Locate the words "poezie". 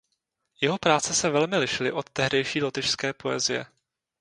3.13-3.65